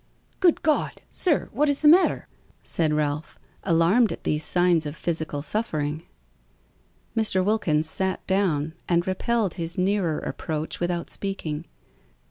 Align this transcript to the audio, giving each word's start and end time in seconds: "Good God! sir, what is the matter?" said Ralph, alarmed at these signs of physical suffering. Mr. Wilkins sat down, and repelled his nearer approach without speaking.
"Good 0.39 0.63
God! 0.63 1.03
sir, 1.11 1.49
what 1.53 1.69
is 1.69 1.83
the 1.83 1.87
matter?" 1.87 2.27
said 2.63 2.91
Ralph, 2.91 3.37
alarmed 3.63 4.11
at 4.11 4.23
these 4.23 4.43
signs 4.43 4.87
of 4.87 4.95
physical 4.95 5.43
suffering. 5.43 6.01
Mr. 7.15 7.45
Wilkins 7.45 7.87
sat 7.87 8.25
down, 8.25 8.73
and 8.89 9.05
repelled 9.05 9.53
his 9.53 9.77
nearer 9.77 10.17
approach 10.17 10.79
without 10.79 11.11
speaking. 11.11 11.67